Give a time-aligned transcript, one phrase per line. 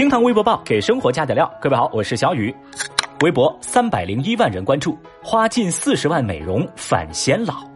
[0.00, 1.52] 厅堂微博报给生活加点料。
[1.60, 2.56] 各位好，我是小雨。
[3.20, 7.69] 微博三百零一万人关注，花近四十万美容反显老。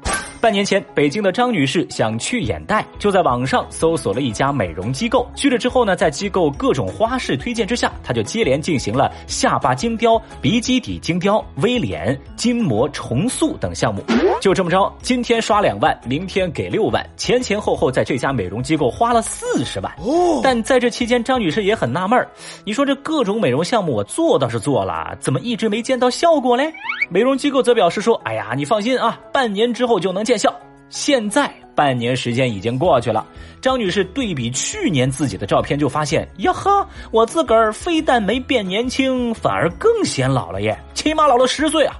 [0.44, 5.26] 半年前，北京的张女士想去眼袋，就在网上搜索了一家美容机构。
[5.34, 14.04] 去了之后呢，在机构各种花式推荐之下，她就接连进行了下巴精雕、鼻基底精雕、微脸、筋膜重塑等项目。
[14.38, 19.90] 就这么着，今天刷两万，明天给六万，前前后后在这家美容机构花了四十万。
[19.96, 22.28] 哦，但在这期间，张女士也很纳闷儿，
[22.66, 26.70] 你说这各种美容项目我做倒是做了，怎么一直没见到效果嘞？
[27.08, 30.52] 美容机构则表示说：“哎呀，你放心啊，半年之后就能见。”见效，
[30.88, 33.24] 现在半年时间已经过去了。
[33.60, 41.94] 张女士对比去年自己的照片，就发现呀呵，我自个儿非但没变年轻，反而更显老了耶，起码老了十岁啊！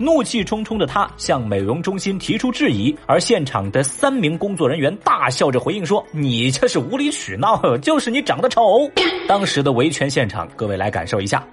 [0.00, 8.90] 怒气冲冲的她向美容中心提出质疑，而现场的三名工作人员大笑着回应说：“你这是无理取闹，就是你长得丑。”
[9.28, 11.44] 当时的维权现场，各位来感受一下。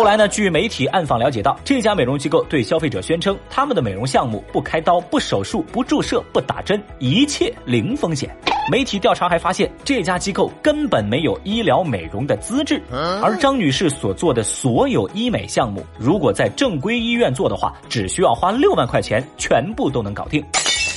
[0.00, 0.26] 后来呢？
[0.26, 8.34] 据媒体暗访了解到，这家美容机构对消费者宣称，他们的美容项目不开刀、不手术、不注射、不打针，一切零风险。
[8.72, 12.80] 媒体调查还发现，这家机构根本没有医疗美容的资质，
[13.22, 20.42] 而张女士所做的所有医美项目，如果在正规医院做的话，只需要花六万块钱，全部都能搞定。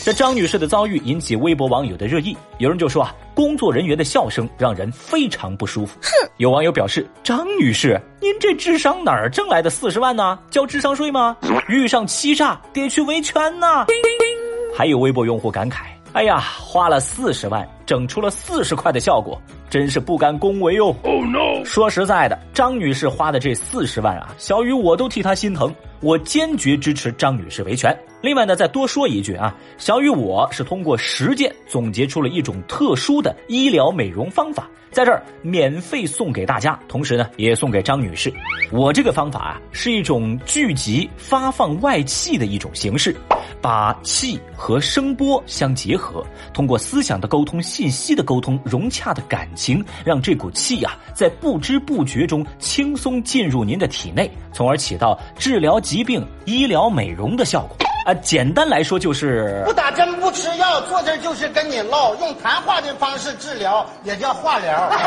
[0.05, 5.97] 这张女士的遭遇引起微博网友的热议，有人就说啊，工作人员的笑声让人非常不舒服。
[6.01, 10.37] 哼，有网友表示，张女士，您这智商哪儿挣来的四十万呢？
[10.49, 11.37] 交智商税吗？
[11.69, 13.85] 遇上欺诈得去维权呐。
[14.75, 20.93] 还有微博用户感慨，哎呀，花了四十万，整出了四十块的效果，真是不敢恭维哦。
[21.03, 21.63] Oh no！
[21.63, 25.73] 说实在的，张女士花的这四十万啊，小雨我都替她心疼。
[26.01, 27.97] 我坚决支持张女士维权。
[28.23, 38.33] 另外呢，再多说一句啊，小雨我是通过实践总结出了一种特殊的医疗美容方法，在这儿免费送给大家，同时呢也送给张女士。
[38.71, 43.13] 我这个方法啊是一种聚集发放外气的一种形式，
[43.61, 55.73] 把气和声波相结合，通过思想的沟通、信息的沟通、融洽的感情，让这股气呀在不知不觉中轻松进入您的体内，从而起到治疗。
[55.81, 57.75] 疾病、医疗、美容的效果
[58.05, 64.91] 啊，简单来说就是不打针、不吃药，坐这就是跟你唠，用谈话的方式治疗，也叫化疗。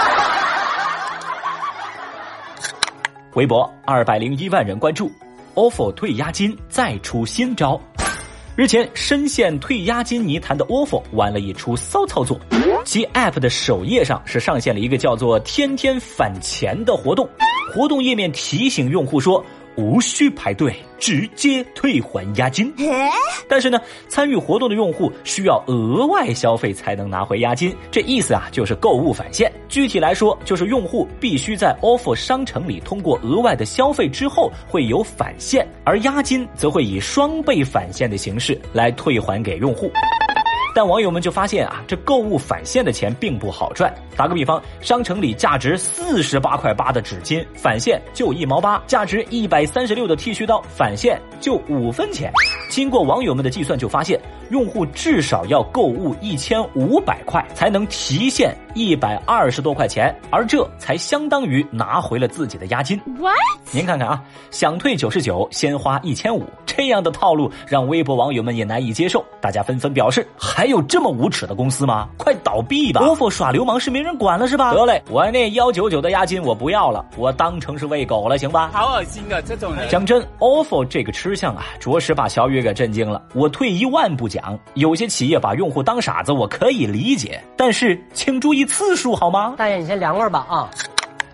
[3.34, 5.12] 微博二百零一万人关注
[5.54, 7.78] ，ofo 退押金再出新招。
[8.56, 12.40] 日前，深陷退押金泥潭的 ofo 玩了一出骚操作，
[12.86, 17.28] 其 app 的首页上是上线了一个叫做“天天返钱”的活动，
[17.74, 19.44] 活动页面提醒用户说。
[19.76, 22.72] 无需排队，直接退还押金。
[23.48, 27.74] 但是呢，参与活动的用户需要额外消费才能拿回押金。
[27.90, 29.52] 这意思啊，就是购物返现。
[29.68, 39.90] 具体来说，就是用户必须在 ofo 商城里通过额外的消费之后会有返现，而押金则会以双倍返现的形式来退还给用户。
[40.76, 43.90] 但网友们就发现啊，这购物返现的钱并不好赚。
[44.14, 52.30] 打个比方，商城里价值四十八块八的纸巾返现就一毛八，价值一百三十六的剃须刀返现就五分钱。
[52.68, 54.20] 经过网友们的计算，就发现
[54.50, 63.00] 用户至少要购物一千五百块才能提现一百二十多块钱，而这才相当于拿回了自己的押金。
[63.18, 63.34] What？
[63.70, 66.44] 您看看啊，想退九十九，先花一千五。
[66.64, 72.06] 这样的套路让微博网友们也难以接受，大家纷纷表示：还有这么无耻的公司吗？
[72.18, 74.74] 快倒闭吧！ofo 耍流氓是没人管了是吧？
[74.74, 78.70] 得嘞，我那幺九九的押金我不要了，我当成是喂狗了，行吧？
[78.74, 79.88] 好恶心啊，这种人！
[79.88, 83.22] 讲真，ofo 这个吃相啊，着实把小雨给震惊了。
[83.32, 84.35] 我退一万步讲，
[84.74, 89.54] 有些企业把用户当傻子，我可以理解，但是请注意次数好吗？
[89.56, 90.70] 大爷，你先凉快吧啊！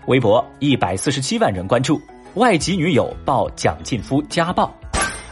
[0.07, 2.01] 微博一百四十七万人关注，
[2.35, 4.73] 外籍女友曝蒋劲夫家暴。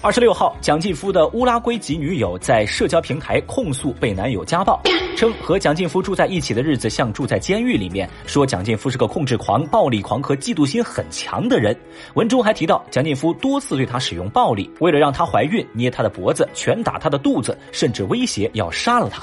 [0.03, 4.81] 二十六号，蒋劲夫的乌拉圭籍女友在社交平台控诉被男友家暴，
[5.15, 11.80] 称和蒋劲夫住在一起的日子像住在监狱里面，说蒋劲夫是个控制狂、暴力狂和嫉妒心很强的人。
[12.15, 19.21] 文中还提到，蒋劲夫多次对她使用暴力，为了让她怀孕，捏她的脖子、拳打她的肚子，甚至威胁要杀了她。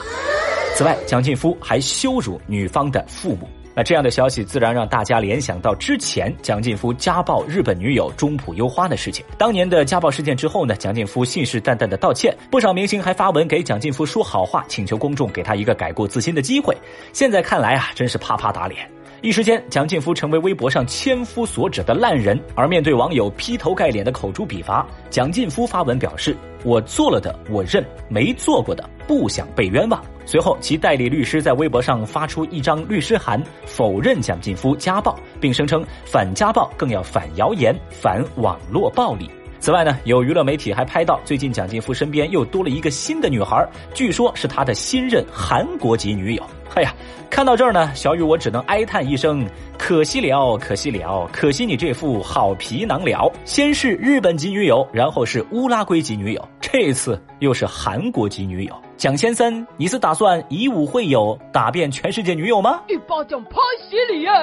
[0.77, 3.49] 此外，蒋劲夫还羞辱女方的父母。
[3.79, 9.25] 那这样的消息自然让大家联想到之前蒋劲夫家暴日本女友中浦优花的事情。
[9.39, 16.77] 当年的家暴事件之后呢，蒋劲夫信誓旦旦的道歉，不少明星还发文给蒋劲夫说好话，请求公众给他一个改过自新的机会。
[17.13, 18.98] 现在看来啊，真是啪啪打脸。
[19.21, 22.39] 一时间，蒋劲夫成为微博上千夫所指的烂人。
[22.55, 39.29] 而面对网友劈头盖脸的口诛笔伐，蒋劲夫发文表示：“我做了的我认，没做过的不想被冤枉。”随后，其代理律师在微博上发出一张律师函，否认蒋劲夫家暴，并声称反家暴更要反谣言、反网络暴力。
[39.59, 46.43] 此外呢，有娱乐媒体还拍到，最近蒋劲夫身边又多了一个新的女孩，据说是他的新任韩国籍女友。
[46.75, 46.95] 哎呀，
[47.29, 49.45] 看到这儿呢，小雨我只能哀叹一声：
[49.77, 53.33] 可惜了，可惜了，可惜你这副好皮囊了。
[53.45, 58.75] 先是日本籍女友，然后是乌拉圭籍女友，这次又是韩国籍女友。
[58.97, 62.81] 蒋先生，你是打算以武会友，打遍全世界女友吗？
[62.89, 63.57] 一巴掌拍
[63.89, 64.43] 死你啊！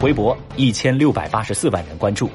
[0.00, 2.30] 微博一千六百八十四万人关注，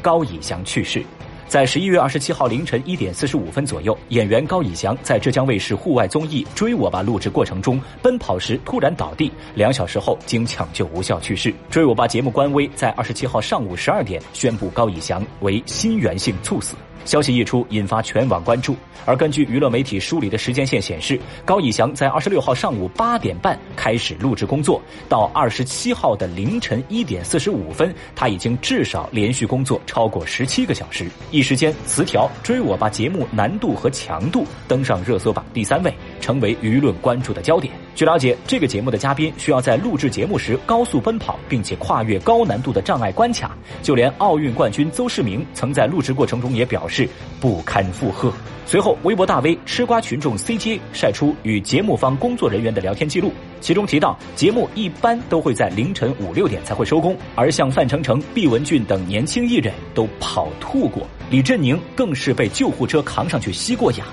[0.00, 1.04] 高以翔去世。
[1.50, 11.50] 在十一月二十七号凌晨一点四十五分左右，演员高以翔在浙江卫视户外综艺《追我吧》录制过程中奔跑时突然倒地，两小时后经抢救无效去世。
[11.68, 16.76] 《追我吧》节目官微在二十七号上午十二点宣布高以翔为心源性猝死。
[17.04, 18.76] 消息一出，引发全网关注。
[19.06, 31.08] 而根据娱乐媒体梳理的时间线显示，高以翔在二十六号上午八点半开始录制工作，到二十七号的凌晨一点四十五分，他已经至少连续工作超过十七个小时。
[31.30, 37.72] 一时间，词条《追我吧》节目难度和强度登上热搜榜第三位，成为舆论关注的焦点。
[37.94, 43.56] 据了解，这个节目的嘉宾需要在录制节目时高速奔跑，并且跨越高难度的障碍关卡。
[43.82, 47.08] 就连奥运冠军邹市明曾在录制过程中也表示
[47.40, 48.32] 不堪负荷。
[48.64, 64.06] 随后，微博大 V 吃瓜群众 CJ 晒出与节目方工作人员的聊天记录，其中提到节目一般都会在凌晨五六点才会收工，而像范丞丞、毕雯珺等年轻艺人都跑吐过，李振宁更是被救护车扛上去吸过氧。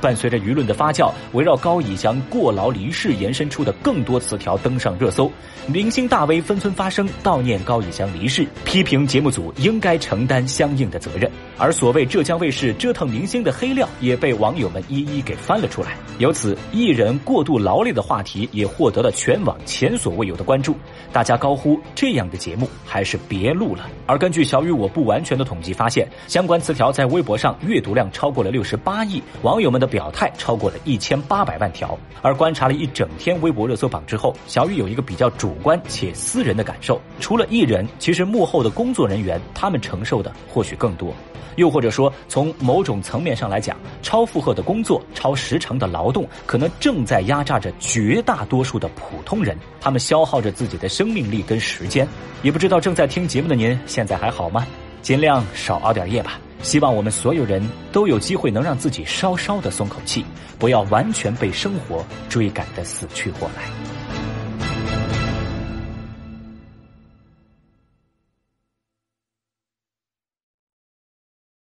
[0.00, 5.30] 伴随着舆论的发酵，围绕高以翔过劳离世延伸出的更多词条登上热搜，
[5.66, 11.30] 明星大 V 纷纷发声悼念高以翔离世，批评节目组应该承担相应的责任。
[11.58, 15.96] 而所谓浙江卫视折腾明星的黑料也被网友们一一给翻了出来。
[16.18, 20.76] 由此，艺人过度劳累的话题也获得了全网前所未有的关注，
[21.12, 23.88] 大家高呼这样的节目还是别录了。
[24.06, 29.86] 而根据小雨我不完全的统计发现，相关词条在微博上阅读量超过了六十八亿，网友们的。
[29.96, 41.14] 表态超过了一千八百万条，而观察了一整天微博热搜榜之后，小雨有一个比较主观且私人的感受：除了艺人，其实幕后的工作人员他们承受的或许更多，
[41.56, 52.06] 又或者说从某种层面上来讲，超负荷的工作、超时长的劳动，可能正在压榨着绝大多数的普通人，他们消耗着自己的生命力跟时间。
[52.42, 54.66] 也不知道正在听节目的您现在还好吗？
[55.02, 56.38] 尽量少熬点夜吧。
[56.62, 57.62] 希望我们所有人
[57.92, 60.24] 都有机会能让自己稍稍的松口气，
[60.58, 63.95] 不要完全被生活追赶的死去活来。